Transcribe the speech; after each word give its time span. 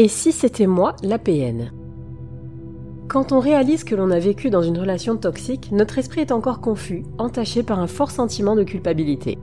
Et 0.00 0.06
si 0.06 0.30
c'était 0.30 0.68
moi, 0.68 0.94
la 1.02 1.18
PN 1.18 1.72
Quand 3.08 3.32
on 3.32 3.40
réalise 3.40 3.82
que 3.82 3.96
l'on 3.96 4.12
a 4.12 4.20
vécu 4.20 4.48
dans 4.48 4.62
une 4.62 4.78
relation 4.78 5.16
toxique, 5.16 5.72
notre 5.72 5.98
esprit 5.98 6.20
est 6.20 6.30
encore 6.30 6.60
confus, 6.60 7.02
entaché 7.18 7.64
par 7.64 7.80
un 7.80 7.88
fort 7.88 8.12
sentiment 8.12 8.54
de 8.54 8.62
culpabilité. 8.62 9.38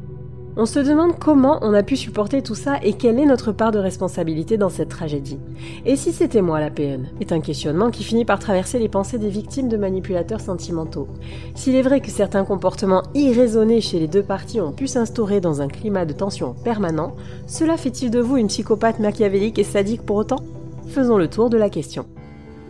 On 0.57 0.66
se 0.66 0.80
demande 0.80 1.20
comment 1.20 1.60
on 1.64 1.74
a 1.74 1.84
pu 1.84 1.98
supporter 1.98 2.42
tout 2.42 2.56
ça 2.56 2.78
et 2.82 2.93
quelle 2.93 3.20
est 3.20 3.26
notre 3.26 3.52
part 3.52 3.74
de 3.74 3.79
responsabilité 3.79 4.56
dans 4.56 4.70
cette 4.70 4.88
tragédie. 4.88 5.38
Et 5.86 5.98
si 5.98 6.14
c'était 6.14 6.42
moi 6.42 6.62
la 6.62 6.70
PN 6.70 7.10
est 7.20 7.34
un 7.34 7.42
questionnement 7.42 7.92
qui 7.92 8.06
finit 8.06 8.24
par 8.24 8.40
traverser 8.40 8.79
les 8.79 8.87
pensées 8.87 9.18
des 9.18 9.28
victimes 9.28 9.68
de 9.68 9.76
manipulateurs 9.76 10.40
sentimentaux. 10.40 11.10
S'il 11.56 11.76
est 11.76 11.82
vrai 11.82 12.00
que 12.00 12.10
certains 12.10 12.46
comportements 12.46 13.04
irraisonnés 13.15 13.82
chez 13.82 14.00
les 14.00 14.07
deux 14.07 14.24
parties 14.24 14.62
ont 14.62 14.71
pu 14.71 14.87
s'instaurer 14.87 15.42
dans 15.42 15.62
un 15.62 15.68
climat 15.68 16.06
de 16.06 16.14
tension 16.14 16.54
permanent, 16.64 17.18
cela 17.48 17.76
fait-il 17.76 18.10
de 18.10 18.21
vous 18.21 18.37
une 18.37 18.48
psychopathe 18.48 19.00
machiavélique 19.00 19.60
et 19.60 19.65
sadique 19.65 20.04
pour 20.04 20.15
autant? 20.15 20.40
Faisons 20.88 21.18
le 21.18 21.28
tour 21.28 21.50
de 21.50 21.57
la 21.57 21.70
question. 21.70 22.06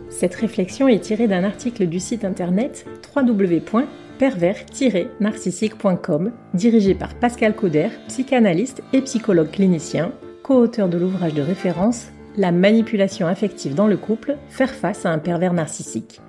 Cette 0.08 0.34
réflexion 0.34 0.88
est 0.88 1.00
tirée 1.00 1.28
d'un 1.28 1.44
article 1.44 1.86
du 1.86 2.00
site 2.00 2.24
internet 2.24 2.86
www 3.14 3.60
pervers-narcissique.com, 4.18 6.32
dirigé 6.54 6.94
par 6.94 7.14
Pascal 7.14 7.54
Cauder, 7.54 7.88
psychanalyste 8.08 8.82
et 8.92 9.02
psychologue 9.02 9.50
clinicien, 9.50 10.12
co-auteur 10.42 10.88
de 10.88 10.98
l'ouvrage 10.98 11.34
de 11.34 11.42
référence 11.42 12.08
La 12.36 12.50
manipulation 12.52 13.26
affective 13.26 13.74
dans 13.74 13.86
le 13.86 13.96
couple, 13.96 14.36
faire 14.48 14.74
face 14.74 15.06
à 15.06 15.10
un 15.10 15.18
pervers 15.18 15.52
narcissique. 15.52 16.20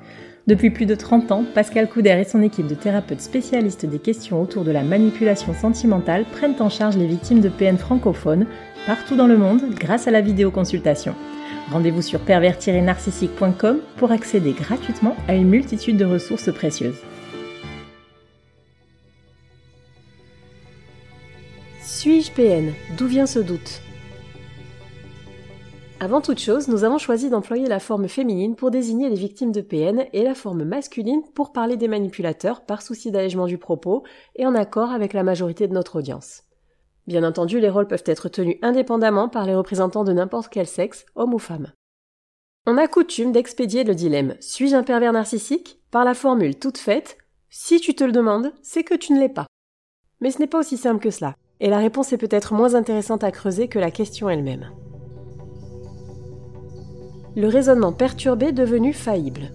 Depuis 0.48 0.70
plus 0.70 0.86
de 0.86 0.96
30 0.96 1.34
ans, 1.34 1.44
Pascal 1.54 1.90
Couder 1.90 2.22
et 2.22 2.24
son 2.24 2.42
équipe 2.42 2.68
de 2.68 2.74
thérapeutes 2.74 3.20
spécialistes 3.20 3.86
des 3.86 4.00
questions 4.00 4.42
autour 4.42 4.64
de 4.64 4.72
la 4.72 4.82
manipulation 4.82 5.54
sentimentale 5.54 6.24
prennent 6.24 6.56
en 6.62 6.70
charge 6.70 6.96
les 6.96 7.06
victimes 7.06 7.42
de 7.42 7.50
PN 7.50 7.78
francophones 7.78 8.48
partout 8.86 9.18
dans 9.18 9.28
le 9.28 9.38
monde 9.38 9.62
grâce 9.72 10.08
à 10.08 10.12
la 10.12 10.22
vidéoconsultation. 10.22 11.16
Rendez-vous 11.70 12.02
sur 12.02 12.22
pervers-narcissique.com 12.22 13.80
pour 13.98 14.14
accéder 14.14 14.54
gratuitement 14.54 15.18
à 15.28 15.36
une 15.36 15.50
multitude 15.50 15.98
de 15.98 16.06
ressources 16.06 16.54
précieuses. 16.54 17.02
Suis-je 21.82 22.32
PN 22.32 22.72
D'où 22.98 23.08
vient 23.08 23.26
ce 23.26 23.40
doute? 23.40 23.82
Avant 26.08 26.22
toute 26.22 26.40
chose, 26.40 26.70
nous 26.70 26.86
avons 26.86 27.00
choisi 27.00 27.30
d'employer 27.30 27.68
la 27.68 27.82
forme 27.82 28.08
féminine 28.08 28.56
pour 28.56 28.72
désigner 28.72 29.10
les 29.10 29.18
victimes 29.18 29.52
de 29.52 29.60
PN 29.60 30.06
et 30.14 30.24
la 30.24 30.36
forme 30.36 30.64
masculine 30.64 31.22
pour 31.36 31.52
parler 31.52 31.76
des 31.76 31.90
manipulateurs 31.90 32.62
par 32.62 32.82
souci 32.82 33.12
d'allègement 33.12 33.46
du 33.46 33.58
propos 33.58 34.04
et 34.38 34.46
en 34.46 34.56
accord 34.56 34.92
avec 34.92 35.12
la 35.12 35.24
majorité 35.24 35.68
de 35.68 35.74
notre 35.74 35.98
audience. 35.98 36.44
Bien 37.08 37.26
entendu, 37.26 37.60
les 37.60 37.70
rôles 37.70 37.90
peuvent 37.90 38.06
être 38.06 38.30
tenus 38.30 38.56
indépendamment 38.62 39.28
par 39.28 39.46
les 39.46 39.54
représentants 39.54 40.06
de 40.06 40.14
n'importe 40.14 40.48
quel 40.48 40.66
sexe, 40.66 41.06
homme 41.16 41.34
ou 41.34 41.40
femme. 41.40 41.74
On 42.66 42.78
a 42.78 42.88
coutume 42.88 43.34
d'expédier 43.34 43.84
le 43.84 43.94
dilemme 43.94 44.38
suis-je 44.40 44.78
un 44.78 44.84
pervers 44.84 45.12
narcissique? 45.12 45.82
Par 45.92 46.06
la 46.06 46.14
formule 46.14 46.58
toute 46.58 46.78
faite 46.78 47.18
si 47.50 47.82
tu 47.82 47.96
te 47.96 48.06
le 48.06 48.14
demandes, 48.14 48.54
c'est 48.62 48.86
que 48.86 48.96
tu 48.96 49.12
ne 49.12 49.20
l'es 49.20 49.28
pas. 49.28 49.48
Mais 50.22 50.32
ce 50.32 50.40
n'est 50.40 50.48
pas 50.48 50.60
aussi 50.60 50.78
simple 50.78 51.04
que 51.04 51.12
cela 51.12 51.36
et 51.60 51.70
la 51.70 51.80
réponse 51.80 52.14
est 52.14 52.18
peut-être 52.18 52.54
moins 52.54 52.76
intéressante 52.76 53.26
à 53.26 53.32
creuser 53.32 53.68
que 53.68 53.80
la 53.80 53.92
question 53.92 54.30
elle-même. 54.30 54.72
Le 57.38 57.48
raisonnement 57.50 57.94
perturbé 57.94 58.52
devenu 58.52 58.94
faillible. 58.94 59.52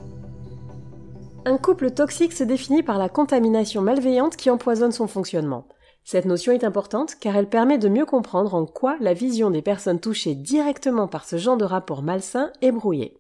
Un 1.44 1.58
couple 1.58 1.90
toxique 1.90 2.32
se 2.32 2.44
définit 2.44 2.84
par 2.84 2.96
la 2.96 3.08
contamination 3.08 3.82
malveillante 3.82 4.36
qui 4.36 4.50
empoisonne 4.50 4.92
son 4.92 5.08
fonctionnement. 5.08 5.66
Cette 6.04 6.26
notion 6.26 6.52
est 6.52 6.62
importante 6.62 7.16
car 7.18 7.34
elle 7.34 7.48
permet 7.48 7.78
de 7.78 7.88
mieux 7.88 8.06
comprendre 8.06 8.54
en 8.54 8.66
quoi 8.66 8.96
la 9.00 9.14
vision 9.14 9.50
des 9.50 9.62
personnes 9.62 9.98
touchées 9.98 10.36
directement 10.36 11.08
par 11.08 11.24
ce 11.24 11.38
genre 11.38 11.56
de 11.56 11.64
rapport 11.64 12.04
malsain 12.04 12.52
est 12.60 12.70
brouillée. 12.70 13.18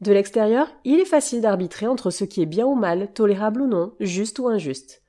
De 0.00 0.10
l'extérieur, 0.10 0.68
il 0.86 0.98
est 0.98 1.04
facile 1.04 1.42
d'arbitrer 1.42 1.86
entre 1.86 2.08
ce 2.08 2.24
qui 2.24 2.40
est 2.40 2.46
bien 2.46 2.64
ou 2.64 2.74
mal, 2.74 3.12
tolérable 3.12 3.60
ou 3.60 3.66
non, 3.66 3.92
juste 4.00 4.38
ou 4.38 4.48
injuste. 4.48 5.02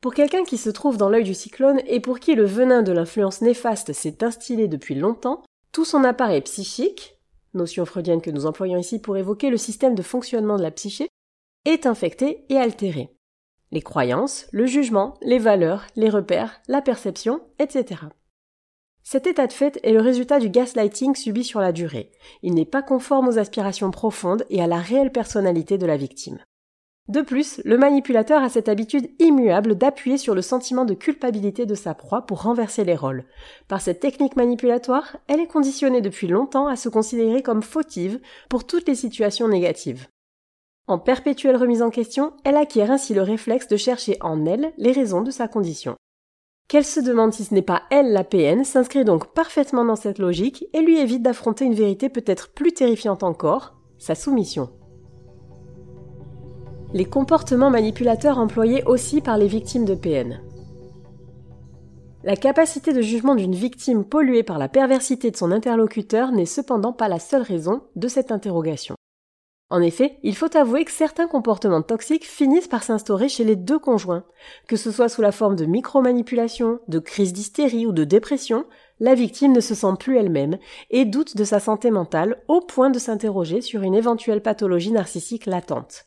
Pour 0.00 0.14
quelqu'un 0.14 0.42
qui 0.42 0.58
se 0.58 0.70
trouve 0.70 0.96
dans 0.96 1.10
l'œil 1.10 1.22
du 1.22 1.34
cyclone 1.34 1.80
et 1.86 2.00
pour 2.00 2.18
qui 2.18 2.34
le 2.34 2.44
venin 2.44 2.82
de 2.82 2.90
l'influence 2.90 3.40
néfaste 3.40 3.92
s'est 3.92 4.24
instillé 4.24 4.66
depuis 4.66 4.96
longtemps, 4.96 5.44
tout 5.70 5.84
son 5.84 6.02
appareil 6.02 6.40
psychique, 6.40 7.15
notion 7.56 7.84
freudienne 7.84 8.20
que 8.20 8.30
nous 8.30 8.46
employons 8.46 8.78
ici 8.78 8.98
pour 9.00 9.16
évoquer 9.16 9.50
le 9.50 9.56
système 9.56 9.94
de 9.94 10.02
fonctionnement 10.02 10.56
de 10.56 10.62
la 10.62 10.70
psyché, 10.70 11.08
est 11.64 11.86
infecté 11.86 12.44
et 12.48 12.56
altéré. 12.56 13.10
Les 13.72 13.82
croyances, 13.82 14.46
le 14.52 14.66
jugement, 14.66 15.14
les 15.22 15.38
valeurs, 15.38 15.86
les 15.96 16.08
repères, 16.08 16.60
la 16.68 16.80
perception, 16.80 17.40
etc. 17.58 18.02
Cet 19.02 19.26
état 19.26 19.46
de 19.46 19.52
fait 19.52 19.78
est 19.82 19.92
le 19.92 20.00
résultat 20.00 20.40
du 20.40 20.50
gaslighting 20.50 21.14
subi 21.14 21.44
sur 21.44 21.60
la 21.60 21.72
durée. 21.72 22.10
Il 22.42 22.54
n'est 22.54 22.64
pas 22.64 22.82
conforme 22.82 23.28
aux 23.28 23.38
aspirations 23.38 23.90
profondes 23.90 24.44
et 24.50 24.62
à 24.62 24.66
la 24.66 24.78
réelle 24.78 25.12
personnalité 25.12 25.78
de 25.78 25.86
la 25.86 25.96
victime. 25.96 26.38
De 27.08 27.20
plus, 27.20 27.60
le 27.64 27.78
manipulateur 27.78 28.42
a 28.42 28.48
cette 28.48 28.68
habitude 28.68 29.08
immuable 29.20 29.76
d'appuyer 29.76 30.18
sur 30.18 30.34
le 30.34 30.42
sentiment 30.42 30.84
de 30.84 30.94
culpabilité 30.94 31.64
de 31.64 31.76
sa 31.76 31.94
proie 31.94 32.22
pour 32.22 32.42
renverser 32.42 32.84
les 32.84 32.96
rôles. 32.96 33.24
Par 33.68 33.80
cette 33.80 34.00
technique 34.00 34.34
manipulatoire, 34.34 35.16
elle 35.28 35.38
est 35.38 35.46
conditionnée 35.46 36.00
depuis 36.00 36.26
longtemps 36.26 36.66
à 36.66 36.74
se 36.74 36.88
considérer 36.88 37.42
comme 37.42 37.62
fautive 37.62 38.18
pour 38.48 38.66
toutes 38.66 38.88
les 38.88 38.96
situations 38.96 39.46
négatives. 39.46 40.08
En 40.88 40.98
perpétuelle 40.98 41.56
remise 41.56 41.82
en 41.82 41.90
question, 41.90 42.32
elle 42.44 42.56
acquiert 42.56 42.90
ainsi 42.90 43.14
le 43.14 43.22
réflexe 43.22 43.68
de 43.68 43.76
chercher 43.76 44.16
en 44.20 44.44
elle 44.44 44.72
les 44.76 44.92
raisons 44.92 45.22
de 45.22 45.30
sa 45.30 45.46
condition. 45.46 45.94
Qu'elle 46.68 46.84
se 46.84 46.98
demande 46.98 47.32
si 47.32 47.44
ce 47.44 47.54
n'est 47.54 47.62
pas 47.62 47.82
elle 47.90 48.12
la 48.12 48.24
PN 48.24 48.64
s'inscrit 48.64 49.04
donc 49.04 49.32
parfaitement 49.32 49.84
dans 49.84 49.94
cette 49.94 50.18
logique 50.18 50.64
et 50.72 50.80
lui 50.80 50.98
évite 50.98 51.22
d'affronter 51.22 51.64
une 51.64 51.74
vérité 51.74 52.08
peut-être 52.08 52.52
plus 52.52 52.72
terrifiante 52.72 53.22
encore, 53.22 53.76
sa 53.98 54.16
soumission 54.16 54.70
les 56.96 57.04
comportements 57.04 57.68
manipulateurs 57.68 58.38
employés 58.38 58.82
aussi 58.84 59.20
par 59.20 59.36
les 59.36 59.48
victimes 59.48 59.84
de 59.84 59.94
PN. 59.94 60.40
La 62.24 62.36
capacité 62.36 62.94
de 62.94 63.02
jugement 63.02 63.34
d'une 63.34 63.54
victime 63.54 64.02
polluée 64.02 64.42
par 64.42 64.58
la 64.58 64.70
perversité 64.70 65.30
de 65.30 65.36
son 65.36 65.52
interlocuteur 65.52 66.32
n'est 66.32 66.46
cependant 66.46 66.94
pas 66.94 67.08
la 67.08 67.18
seule 67.18 67.42
raison 67.42 67.82
de 67.96 68.08
cette 68.08 68.32
interrogation. 68.32 68.94
En 69.68 69.82
effet, 69.82 70.18
il 70.22 70.34
faut 70.34 70.56
avouer 70.56 70.86
que 70.86 70.90
certains 70.90 71.26
comportements 71.26 71.82
toxiques 71.82 72.24
finissent 72.24 72.66
par 72.66 72.82
s'instaurer 72.82 73.28
chez 73.28 73.44
les 73.44 73.56
deux 73.56 73.78
conjoints. 73.78 74.24
Que 74.66 74.76
ce 74.76 74.90
soit 74.90 75.10
sous 75.10 75.20
la 75.20 75.32
forme 75.32 75.56
de 75.56 75.66
micromanipulation, 75.66 76.80
de 76.88 76.98
crise 76.98 77.34
d'hystérie 77.34 77.84
ou 77.84 77.92
de 77.92 78.04
dépression, 78.04 78.64
la 79.00 79.14
victime 79.14 79.52
ne 79.52 79.60
se 79.60 79.74
sent 79.74 79.96
plus 80.00 80.16
elle-même 80.16 80.56
et 80.88 81.04
doute 81.04 81.36
de 81.36 81.44
sa 81.44 81.60
santé 81.60 81.90
mentale 81.90 82.42
au 82.48 82.62
point 82.62 82.88
de 82.88 82.98
s'interroger 82.98 83.60
sur 83.60 83.82
une 83.82 83.94
éventuelle 83.94 84.40
pathologie 84.40 84.92
narcissique 84.92 85.44
latente. 85.44 86.05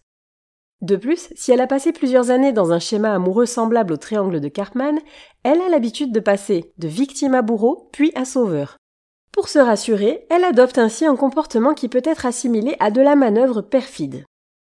De 0.81 0.95
plus, 0.95 1.29
si 1.35 1.51
elle 1.51 1.59
a 1.59 1.67
passé 1.67 1.91
plusieurs 1.91 2.29
années 2.29 2.53
dans 2.53 2.71
un 2.71 2.79
schéma 2.79 3.13
amoureux 3.13 3.45
semblable 3.45 3.93
au 3.93 3.97
triangle 3.97 4.39
de 4.39 4.47
Cartman, 4.47 4.97
elle 5.43 5.61
a 5.61 5.67
l'habitude 5.67 6.13
de 6.13 6.21
passer 6.21 6.73
de 6.77 6.87
victime 6.87 7.35
à 7.35 7.41
bourreau, 7.41 7.89
puis 7.91 8.13
à 8.15 8.23
sauveur. 8.23 8.77
Pour 9.33 9.49
se 9.49 9.59
rassurer, 9.59 10.25
elle 10.29 10.45
adopte 10.45 10.77
ainsi 10.77 11.05
un 11.05 11.17
comportement 11.17 11.73
qui 11.73 11.89
peut 11.89 12.01
être 12.03 12.25
assimilé 12.25 12.75
à 12.79 12.91
de 12.91 13.01
la 13.01 13.15
manœuvre 13.15 13.61
perfide. 13.61 14.23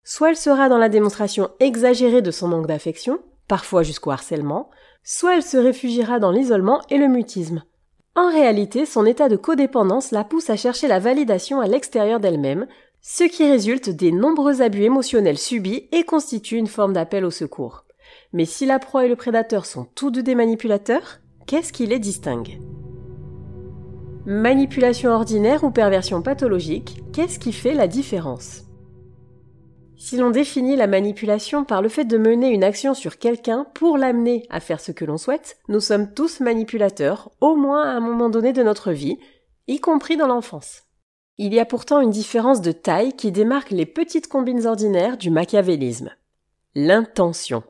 Soit 0.03 0.31
elle 0.31 0.37
sera 0.37 0.69
dans 0.71 0.79
la 0.79 0.89
démonstration 0.89 1.51
exagérée 1.61 2.23
de 2.23 2.31
son 2.31 2.49
manque 2.49 2.67
d'affection, 2.67 3.19
parfois 3.47 3.83
jusqu'au 3.83 4.11
harcèlement, 4.11 4.71
soit 5.05 5.37
elle 5.37 5.43
se 5.43 5.59
réfugiera 5.59 6.19
dans 6.19 6.31
l'isolement 6.31 6.81
et 6.89 6.97
le 6.97 7.09
mutisme. 7.09 7.63
En 8.17 8.29
réalité, 8.29 8.87
son 8.87 9.07
état 9.07 9.29
de 9.29 9.37
codépendance 9.37 10.11
la 10.11 10.25
pousse 10.25 10.51
à 10.51 10.57
chercher 10.57 10.89
la 10.89 10.99
validation 10.99 11.61
à 11.61 11.67
l'extérieur 11.67 12.19
d'elle-même, 12.19 12.67
ce 13.03 13.25
qui 13.25 13.49
résulte 13.49 13.89
des 13.89 14.13
nombreux 14.13 14.63
abus 14.63 14.83
émotionnels 14.83 15.39
subis 15.39 15.89
et 15.93 16.05
constitue 16.05 16.57
une 16.57 16.67
forme 16.67 16.93
d'appel 16.93 17.25
au 17.25 17.31
secours. 17.31 17.85
Mais 18.33 18.45
si 18.45 18.67
la 18.67 18.79
proie 18.79 19.07
et 19.07 19.09
le 19.09 19.17
prédateur 19.17 19.67
sont 19.67 19.87
tous 19.95 20.11
deux 20.11 20.23
des 20.23 20.35
manipulateurs, 20.35 21.21
qu'est-ce 21.47 21.73
qui 21.73 21.87
les 21.87 21.99
distingue? 21.99 22.61
Manipulation 24.27 25.11
ordinaire 25.11 25.65
ou 25.65 25.71
perversion 25.71 26.23
pathologique, 26.23 27.03
qu'est-ce 27.13 27.39
qui 27.39 27.53
fait 27.53 27.75
la 27.75 27.89
différence? 27.89 28.65
Si 29.97 30.17
l'on 30.17 30.31
définit 30.31 30.77
la 30.77 30.87
manipulation 30.87 31.65
par 31.65 31.83
le 31.83 31.89
fait 31.89 32.05
de 32.05 32.19
mener 32.19 32.49
une 32.49 32.65
action 32.65 32.95
sur 32.95 33.19
quelqu'un 33.19 33.67
pour 33.75 33.99
l'amener 33.99 34.47
à 34.49 34.61
faire 34.61 34.81
ce 34.81 34.93
que 34.93 35.05
l'on 35.05 35.19
souhaite, 35.19 35.59
nous 35.69 35.81
sommes 35.81 36.13
tous 36.15 36.41
manipulateurs, 36.41 37.31
au 37.41 37.57
moins 37.57 37.83
à 37.83 37.93
un 37.93 38.01
moment 38.01 38.31
donné 38.31 38.53
de 38.53 38.63
notre 38.63 38.93
vie, 38.93 39.19
y 39.69 39.79
compris 39.79 40.17
dans 40.17 40.27
l'enfance. 40.27 40.90
Il 41.43 41.55
y 41.55 41.59
a 41.59 41.65
pourtant 41.65 42.03
une 42.03 42.11
différence 42.11 42.61
de 42.61 42.71
taille 42.71 43.15
qui 43.15 43.33
démarque 43.33 43.71
les 43.71 43.87
petites 43.87 44.29
combines 44.29 44.67
ordinaires 44.67 45.17
du 45.17 45.31
machiavélisme. 45.31 46.11
L'intention. 46.75 47.63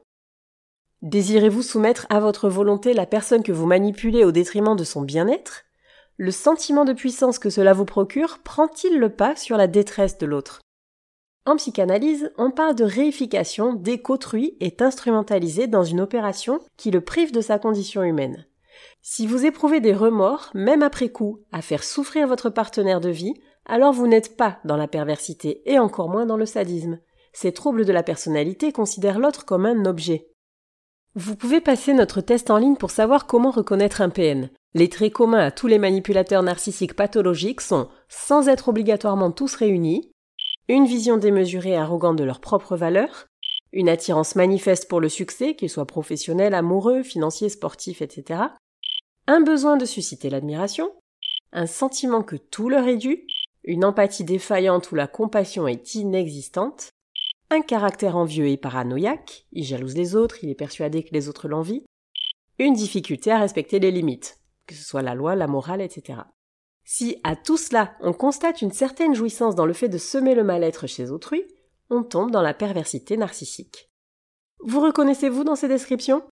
Désirez-vous 1.03 1.63
soumettre 1.63 2.05
à 2.11 2.19
votre 2.19 2.49
volonté 2.49 2.95
la 2.95 3.07
personne 3.07 3.45
que 3.45 3.53
vous 3.53 3.67
manipulez 3.67 4.25
au 4.25 4.33
détriment 4.33 4.75
de 4.75 4.83
son 4.83 5.03
bien-être? 5.03 5.67
Le 6.17 6.33
sentiment 6.33 6.85
de 6.85 6.93
puissance 6.93 7.39
que 7.39 7.49
cela 7.49 7.73
vous 7.73 7.85
procure 7.85 8.41
prend-il 8.41 8.99
le 8.99 9.09
pas 9.09 9.37
sur 9.37 9.57
la 9.57 9.69
détresse 9.69 10.19
de 10.19 10.27
l'autre? 10.27 10.59
En 11.47 11.55
psychanalyse, 11.55 12.33
on 12.39 12.51
parle 12.51 12.75
de 12.75 12.83
réification 12.83 13.73
dès 13.73 13.99
qu'autrui 13.99 14.57
est 14.59 14.83
instrumentalisé 14.83 15.69
dans 15.69 15.85
une 15.85 16.01
opération 16.01 16.59
qui 16.77 16.91
le 16.91 17.03
prive 17.03 17.31
de 17.31 17.41
sa 17.41 17.61
condition 17.61 18.03
humaine. 18.03 18.47
Si 19.01 19.29
vous 19.29 19.47
éprouvez 19.47 19.81
des 19.81 19.95
remords, 19.95 20.51
même 20.55 20.83
après 20.83 21.11
coup, 21.11 21.45
à 21.53 21.63
faire 21.63 21.85
souffrir 21.85 22.27
votre 22.27 22.51
partenaire 22.51 23.01
de 23.01 23.11
vie, 23.11 23.35
alors 23.71 23.93
vous 23.93 24.09
n'êtes 24.09 24.37
pas 24.37 24.59
dans 24.65 24.77
la 24.77 24.89
perversité 24.89 25.63
et 25.65 25.79
encore 25.79 26.09
moins 26.09 26.27
dans 26.27 26.37
le 26.37 26.45
sadisme. 26.45 26.99
Ces 27.33 27.53
troubles 27.53 27.85
de 27.85 27.93
la 27.93 28.03
personnalité 28.03 28.73
considèrent 28.73 29.21
l'autre 29.21 29.45
comme 29.45 29.65
un 29.65 29.85
objet. 29.85 30.27
Vous 31.15 31.37
pouvez 31.37 31.61
passer 31.61 31.93
notre 31.93 32.21
test 32.21 32.51
en 32.51 32.59
ligne 32.59 32.75
pour 32.75 32.91
savoir 32.91 33.27
comment 33.27 33.53
reconnaître 33.53 34.01
un 34.01 34.11
PN. 34.11 34.51
Les 34.75 34.89
traits 34.89 35.13
communs 35.13 35.39
à 35.39 35.51
tous 35.53 35.69
les 35.69 35.79
manipulateurs 35.79 36.43
narcissiques 36.43 36.95
pathologiques 36.95 37.61
sont, 37.61 37.89
sans 38.09 38.49
être 38.49 38.69
obligatoirement 38.69 39.31
tous 39.31 39.55
réunis, 39.55 40.11
une 40.69 40.87
vision 40.87 41.17
démesurée 41.17 41.71
et 41.71 41.77
arrogante 41.77 42.17
de 42.17 42.25
leurs 42.25 42.41
propres 42.41 42.77
valeurs, 42.77 43.27
une 43.73 43.89
attirance 43.89 44.35
manifeste 44.35 44.89
pour 44.89 45.01
le 45.01 45.09
succès, 45.09 45.55
qu'il 45.55 45.71
soit 45.71 45.87
professionnel, 45.87 46.55
amoureux, 46.55 47.05
financier, 47.05 47.49
sportif, 47.49 48.03
etc., 48.03 48.41
un 49.29 49.41
besoin 49.41 49.77
de 49.77 49.85
susciter 49.85 50.29
l'admiration, 50.29 50.91
un 51.53 51.67
sentiment 51.67 52.23
que 52.23 52.37
tout 52.37 52.69
leur 52.69 52.89
est 52.89 52.97
dû, 52.97 53.27
une 53.71 53.85
empathie 53.85 54.25
défaillante 54.25 54.91
où 54.91 54.97
la 54.97 55.07
compassion 55.07 55.69
est 55.69 55.95
inexistante, 55.95 56.91
un 57.51 57.61
caractère 57.61 58.17
envieux 58.17 58.49
et 58.49 58.57
paranoïaque, 58.57 59.47
il 59.53 59.63
jalouse 59.63 59.95
les 59.95 60.17
autres, 60.17 60.43
il 60.43 60.51
est 60.51 60.57
persuadé 60.57 61.05
que 61.05 61.15
les 61.15 61.29
autres 61.29 61.47
l'envient, 61.47 61.83
une 62.59 62.75
difficulté 62.75 63.31
à 63.31 63.39
respecter 63.39 63.79
les 63.79 63.93
limites, 63.93 64.39
que 64.67 64.75
ce 64.75 64.83
soit 64.83 65.03
la 65.03 65.15
loi, 65.15 65.37
la 65.37 65.47
morale, 65.47 65.83
etc. 65.83 66.19
Si 66.85 67.21
à 67.23 67.37
tout 67.37 67.57
cela 67.57 67.95
on 68.01 68.13
constate 68.13 68.61
une 68.61 68.73
certaine 68.73 69.15
jouissance 69.15 69.55
dans 69.55 69.67
le 69.67 69.73
fait 69.73 69.89
de 69.89 69.99
semer 69.99 70.35
le 70.35 70.43
mal-être 70.43 70.89
chez 70.89 71.11
autrui, 71.11 71.45
on 71.91 72.03
tombe 72.03 72.33
dans 72.33 72.43
la 72.43 72.55
perversité 72.55 73.17
narcissique. 73.17 73.89
Vous 74.65 74.81
reconnaissez-vous 74.81 75.45
dans 75.45 75.57
ces 75.57 75.69
descriptions? 75.69 76.25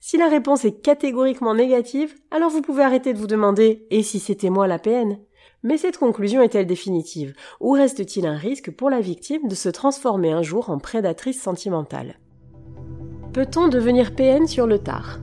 Si 0.00 0.16
la 0.16 0.28
réponse 0.28 0.64
est 0.64 0.80
catégoriquement 0.80 1.54
négative, 1.54 2.16
alors 2.32 2.50
vous 2.50 2.62
pouvez 2.62 2.82
arrêter 2.82 3.12
de 3.12 3.18
vous 3.18 3.28
demander 3.28 3.86
Et 3.90 4.02
si 4.02 4.18
c'était 4.18 4.50
moi 4.50 4.66
la 4.66 4.80
PN 4.80 5.20
mais 5.62 5.76
cette 5.76 5.98
conclusion 5.98 6.42
est-elle 6.42 6.66
définitive? 6.66 7.34
Ou 7.60 7.72
reste-t-il 7.72 8.26
un 8.26 8.36
risque 8.36 8.70
pour 8.70 8.90
la 8.90 9.00
victime 9.00 9.48
de 9.48 9.54
se 9.54 9.68
transformer 9.68 10.32
un 10.32 10.42
jour 10.42 10.70
en 10.70 10.78
prédatrice 10.78 11.40
sentimentale? 11.40 12.18
Peut-on 13.32 13.68
devenir 13.68 14.14
PN 14.14 14.46
sur 14.46 14.66
le 14.66 14.78
tard? 14.78 15.20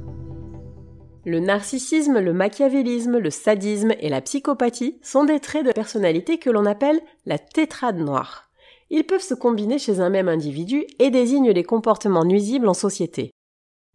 Le 1.25 1.41
narcissisme, 1.41 2.19
le 2.19 2.31
machiavélisme, 2.31 3.17
le 3.17 3.29
sadisme 3.29 3.93
et 3.99 4.07
la 4.07 4.21
psychopathie 4.21 4.97
sont 5.01 5.25
des 5.25 5.41
traits 5.41 5.65
de 5.65 5.73
personnalité 5.73 6.37
que 6.37 6.49
l'on 6.49 6.65
appelle 6.65 7.01
la 7.25 7.37
tétrade 7.37 7.97
noire. 7.97 8.49
Ils 8.89 9.03
peuvent 9.03 9.21
se 9.21 9.33
combiner 9.33 9.77
chez 9.77 9.99
un 9.99 10.09
même 10.09 10.29
individu 10.29 10.85
et 10.99 11.09
désignent 11.09 11.51
les 11.51 11.65
comportements 11.65 12.23
nuisibles 12.23 12.69
en 12.69 12.73
société. 12.73 13.31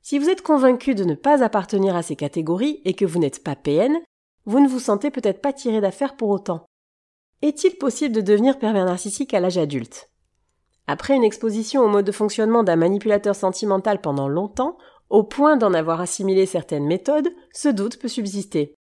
Si 0.03 0.19
vous 0.19 0.29
êtes 0.29 0.43
convaincu 0.43 0.95
de 0.95 1.05
ne 1.05 1.15
pas 1.15 1.43
appartenir 1.43 1.97
à 1.97 2.03
ces 2.03 2.17
catégories 2.17 2.83
et 2.85 2.93
que 2.93 3.07
vous 3.07 3.19
n'êtes 3.19 3.43
pas 3.43 3.57
PN, 3.57 3.97
vous 4.45 4.61
ne 4.61 4.69
vous 4.69 4.81
sentez 4.81 5.11
peut-être 5.11 5.41
pas 5.41 5.53
tiré 5.53 5.81
d'affaire 5.81 6.17
pour 6.17 6.31
autant. 6.31 6.67
Est-il 7.43 7.77
possible 7.77 8.15
de 8.15 8.21
devenir 8.21 8.59
pervers 8.59 8.85
narcissique 8.85 9.35
à 9.35 9.41
l'âge 9.41 9.59
adulte? 9.59 10.11
Après 10.87 11.15
une 11.15 11.25
exposition 11.25 11.83
au 11.83 11.89
mode 11.89 12.07
de 12.07 12.13
fonctionnement 12.13 12.63
d'un 12.63 12.77
manipulateur 12.77 13.35
sentimental 13.35 14.01
pendant 14.01 14.29
longtemps, 14.29 14.77
au 15.11 15.23
point 15.23 15.57
d'en 15.57 15.75
avoir 15.75 16.01
assimilé 16.01 16.47
certaines 16.47 16.87
méthodes, 16.87 17.29
ce 17.53 17.69
doute 17.69 17.99
peut 17.99 18.09
subsister. 18.09 18.75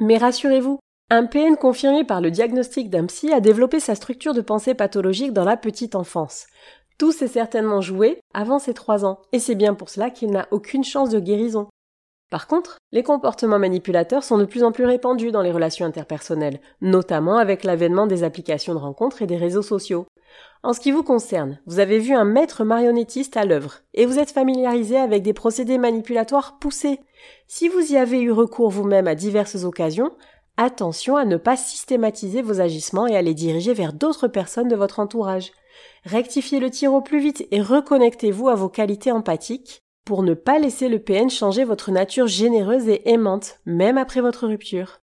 Mais 0.00 0.16
rassurez-vous, 0.16 0.78
un 1.10 1.26
PN 1.26 1.56
confirmé 1.56 2.04
par 2.04 2.20
le 2.20 2.30
diagnostic 2.30 2.88
d'un 2.88 3.06
psy 3.06 3.32
a 3.32 3.40
développé 3.40 3.78
sa 3.78 3.94
structure 3.94 4.32
de 4.32 4.40
pensée 4.40 4.74
pathologique 4.74 5.32
dans 5.32 5.44
la 5.44 5.56
petite 5.56 5.94
enfance. 5.94 6.46
Tout 6.98 7.12
s'est 7.12 7.28
certainement 7.28 7.80
joué 7.80 8.20
avant 8.32 8.58
ses 8.58 8.72
trois 8.72 9.04
ans, 9.04 9.20
et 9.32 9.38
c'est 9.38 9.54
bien 9.54 9.74
pour 9.74 9.90
cela 9.90 10.10
qu'il 10.10 10.30
n'a 10.30 10.48
aucune 10.52 10.84
chance 10.84 11.10
de 11.10 11.20
guérison. 11.20 11.68
Par 12.34 12.48
contre, 12.48 12.78
les 12.90 13.04
comportements 13.04 13.60
manipulateurs 13.60 14.24
sont 14.24 14.38
de 14.38 14.44
plus 14.44 14.64
en 14.64 14.72
plus 14.72 14.84
répandus 14.84 15.30
dans 15.30 15.40
les 15.40 15.52
relations 15.52 15.86
interpersonnelles, 15.86 16.60
notamment 16.80 17.36
avec 17.36 17.62
l'avènement 17.62 18.08
des 18.08 18.24
applications 18.24 18.74
de 18.74 18.80
rencontres 18.80 19.22
et 19.22 19.28
des 19.28 19.36
réseaux 19.36 19.62
sociaux. 19.62 20.04
En 20.64 20.72
ce 20.72 20.80
qui 20.80 20.90
vous 20.90 21.04
concerne, 21.04 21.60
vous 21.66 21.78
avez 21.78 22.00
vu 22.00 22.12
un 22.12 22.24
maître 22.24 22.64
marionnettiste 22.64 23.36
à 23.36 23.44
l'œuvre, 23.44 23.82
et 23.94 24.04
vous 24.04 24.18
êtes 24.18 24.32
familiarisé 24.32 24.96
avec 24.96 25.22
des 25.22 25.32
procédés 25.32 25.78
manipulatoires 25.78 26.58
poussés. 26.58 26.98
Si 27.46 27.68
vous 27.68 27.92
y 27.92 27.96
avez 27.96 28.20
eu 28.20 28.32
recours 28.32 28.70
vous-même 28.70 29.06
à 29.06 29.14
diverses 29.14 29.62
occasions, 29.62 30.10
attention 30.56 31.16
à 31.16 31.24
ne 31.24 31.36
pas 31.36 31.56
systématiser 31.56 32.42
vos 32.42 32.60
agissements 32.60 33.06
et 33.06 33.16
à 33.16 33.22
les 33.22 33.34
diriger 33.34 33.74
vers 33.74 33.92
d'autres 33.92 34.26
personnes 34.26 34.66
de 34.66 34.74
votre 34.74 34.98
entourage. 34.98 35.52
Rectifiez 36.04 36.58
le 36.58 36.70
tir 36.70 36.94
au 36.94 37.00
plus 37.00 37.20
vite 37.20 37.46
et 37.52 37.62
reconnectez-vous 37.62 38.48
à 38.48 38.56
vos 38.56 38.68
qualités 38.68 39.12
empathiques, 39.12 39.83
pour 40.04 40.22
ne 40.22 40.34
pas 40.34 40.58
laisser 40.58 40.88
le 40.88 40.98
PN 40.98 41.30
changer 41.30 41.64
votre 41.64 41.90
nature 41.90 42.26
généreuse 42.26 42.88
et 42.88 43.08
aimante, 43.10 43.60
même 43.64 43.98
après 43.98 44.20
votre 44.20 44.46
rupture. 44.46 45.00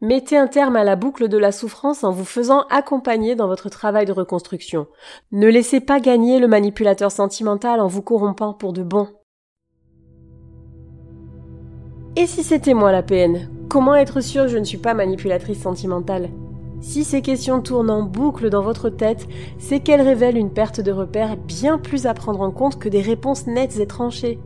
Mettez 0.00 0.36
un 0.36 0.48
terme 0.48 0.76
à 0.76 0.84
la 0.84 0.96
boucle 0.96 1.28
de 1.28 1.38
la 1.38 1.52
souffrance 1.52 2.04
en 2.04 2.10
vous 2.10 2.24
faisant 2.24 2.66
accompagner 2.68 3.36
dans 3.36 3.46
votre 3.46 3.68
travail 3.68 4.04
de 4.04 4.12
reconstruction. 4.12 4.86
Ne 5.32 5.48
laissez 5.48 5.80
pas 5.80 6.00
gagner 6.00 6.40
le 6.40 6.48
manipulateur 6.48 7.10
sentimental 7.10 7.80
en 7.80 7.86
vous 7.86 8.02
corrompant 8.02 8.52
pour 8.52 8.72
de 8.72 8.82
bon. 8.82 9.08
Et 12.16 12.26
si 12.26 12.42
c'était 12.42 12.74
moi 12.74 12.92
la 12.92 13.02
PN 13.02 13.48
Comment 13.68 13.94
être 13.94 14.20
sûr 14.20 14.46
je 14.46 14.58
ne 14.58 14.64
suis 14.64 14.78
pas 14.78 14.94
manipulatrice 14.94 15.62
sentimentale? 15.62 16.28
Si 16.84 17.02
ces 17.02 17.22
questions 17.22 17.62
tournent 17.62 17.90
en 17.90 18.02
boucle 18.02 18.50
dans 18.50 18.60
votre 18.60 18.90
tête, 18.90 19.26
c'est 19.58 19.80
qu'elles 19.80 20.02
révèlent 20.02 20.36
une 20.36 20.52
perte 20.52 20.82
de 20.82 20.92
repère 20.92 21.38
bien 21.38 21.78
plus 21.78 22.04
à 22.04 22.12
prendre 22.12 22.42
en 22.42 22.50
compte 22.50 22.78
que 22.78 22.90
des 22.90 23.00
réponses 23.00 23.46
nettes 23.46 23.80
et 23.80 23.86
tranchées. 23.86 24.38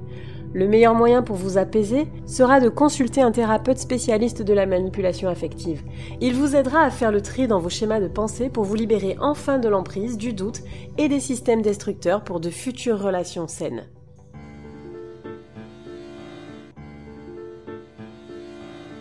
Le 0.55 0.69
meilleur 0.69 0.94
moyen 0.94 1.23
pour 1.23 1.35
vous 1.35 1.58
apaiser 1.58 2.06
sera 2.26 2.61
de 2.61 2.69
consulter 2.69 3.20
un 3.23 3.32
thérapeute 3.32 3.79
spécialiste 3.79 4.43
de 4.43 4.55
la 4.55 4.67
manipulation 4.67 5.29
affective. 5.29 5.82
Il 6.20 6.35
vous 6.35 6.55
aidera 6.55 6.82
à 6.82 6.90
faire 6.90 7.11
le 7.11 7.23
tri 7.23 7.49
dans 7.49 7.58
vos 7.58 7.69
schémas 7.69 8.00
de 8.00 8.08
pensée 8.08 8.50
pour 8.50 8.62
vous 8.62 8.76
libérer 8.76 9.17
enfin 9.20 9.58
de 9.58 9.69
l'emprise, 9.69 10.17
du 10.17 10.32
doute 10.32 10.61
et 10.96 11.08
des 11.08 11.20
systèmes 11.20 11.61
destructeurs 11.61 12.23
pour 12.23 12.38
de 12.38 12.50
futures 12.50 13.02
relations 13.02 13.49
saines. 13.49 13.88